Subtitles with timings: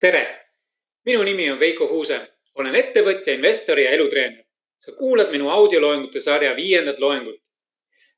[0.00, 0.26] tere,
[1.06, 2.20] minu nimi on Veiko Huuse,
[2.54, 4.44] olen ettevõtja, investor ja elutreener.
[4.78, 7.40] sa kuulad minu audioloengute sarja viiendat loengut.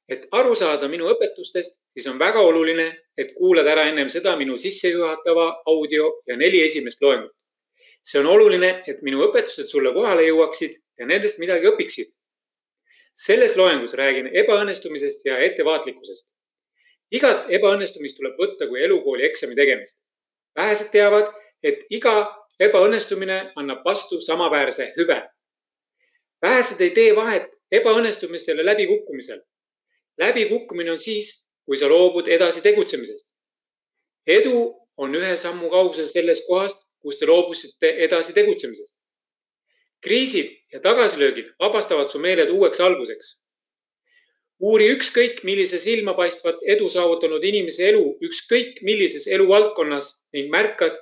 [0.09, 4.59] et aru saada minu õpetustest, siis on väga oluline, et kuulad ära ennem seda minu
[4.59, 7.33] sissejuhatava audio ja neli esimest loengut.
[8.05, 12.13] see on oluline, et minu õpetused sulle kohale jõuaksid ja nendest midagi õpiksid.
[13.15, 16.29] selles loengus räägin ebaõnnestumisest ja ettevaatlikkusest.
[17.11, 19.99] igat ebaõnnestumist tuleb võtta kui elukooli eksami tegemist.
[20.57, 21.33] vähesed teavad
[21.63, 22.15] et iga
[22.61, 25.21] ebaõnnestumine annab vastu samaväärse hüve.
[26.43, 29.41] vähesed ei tee vahet ebaõnnestumisel ja läbikukkumisel.
[30.19, 33.29] läbikukkumine on siis, kui sa loobud edasi tegutsemisest.
[34.27, 38.99] edu on ühe sammu kaugusel sellest kohast, kus te loobusite edasi tegutsemisest.
[40.01, 43.41] kriisid ja tagasilöögid vabastavad su meeled uueks alguseks.
[44.61, 50.99] uuri ükskõik millise silmapaistvat edu saavutanud inimese elu ükskõik millises eluvaldkonnas ning märkad,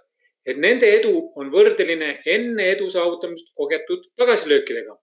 [0.49, 4.97] et nende edu on võrdeline enne edu saavutamist kogetud tagasilöökidega.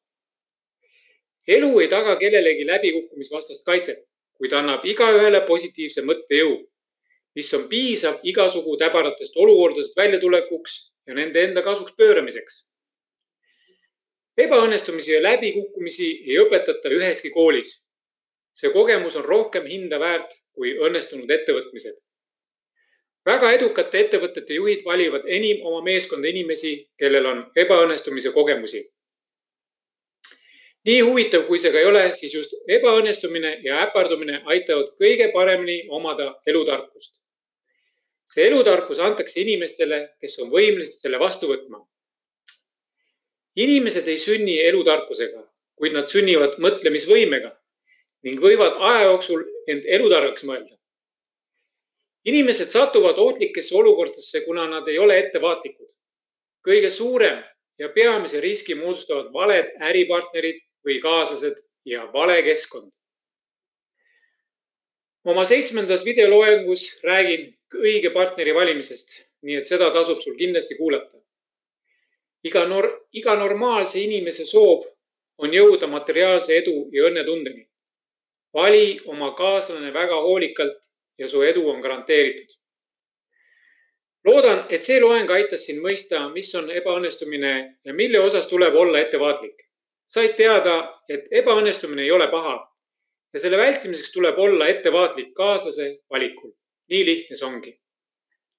[1.56, 4.00] elu ei taga kellelegi läbikukkumisvastast kaitset,
[4.38, 6.56] kuid annab igaühele positiivse mõttejõu,
[7.38, 12.64] mis on piisav igasugu täbaratest olukordadest väljatulekuks ja nende enda kasuks pööramiseks.
[14.38, 17.86] ebaõnnestumisi ja läbikukkumisi ei õpetata üheski koolis.
[18.56, 22.05] see kogemus on rohkem hinda väärt kui õnnestunud ettevõtmised
[23.26, 28.86] väga edukate ettevõtete juhid valivad enim oma meeskonda inimesi, kellel on ebaõnnestumise kogemusi.
[30.86, 35.88] nii huvitav, kui see ka ei ole, siis just ebaõnnestumine ja äpardumine aitavad kõige paremini
[35.90, 37.16] omada elutarkust.
[38.28, 41.82] see elutarkus antakse inimestele, kes on võimelised selle vastu võtma.
[43.56, 45.44] inimesed ei sünni elutarkusega,
[45.76, 47.56] kuid nad sünnivad mõtlemisvõimega
[48.24, 50.76] ning võivad aja jooksul end elutargaks mõelda
[52.26, 55.90] inimesed satuvad ohtlikesse olukordadesse, kuna nad ei ole ettevaatlikud.
[56.66, 57.44] kõige suurem
[57.78, 62.92] ja peamise riski moodustavad valed äripartnerid või kaaslased ja vale keskkond.
[65.26, 71.18] oma seitsmendas videoloengus räägin õige partneri valimisest, nii et seda tasub sul kindlasti kuulata.
[72.44, 74.86] iga nor-, iga normaalse inimese soov
[75.38, 77.70] on jõuda materiaalse edu ja õnnetundeni.
[78.54, 80.85] vali oma kaaslane väga hoolikalt
[81.18, 82.56] ja su edu on garanteeritud.
[84.26, 87.52] loodan, et see loeng aitas sind mõista, mis on ebaõnnestumine
[87.86, 89.56] ja mille osas tuleb olla ettevaatlik.
[90.08, 92.58] said teada, et ebaõnnestumine ei ole paha
[93.34, 96.52] ja selle vältimiseks tuleb olla ettevaatlik kaaslase valikul.
[96.90, 97.80] nii lihtne see ongi.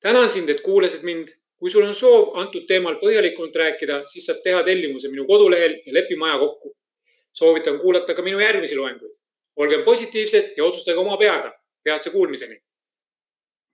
[0.00, 1.28] tänan sind, et kuulasid mind.
[1.58, 5.92] kui sul on soov antud teemal põhjalikumalt rääkida, siis saad teha tellimuse minu kodulehel ja
[5.94, 6.76] lepime aja kokku.
[7.32, 9.14] soovitan kuulata ka minu järgmisi loenguid.
[9.56, 11.52] olgem positiivsed ja otsustage oma peaga
[11.86, 12.60] peatse kuulmiseni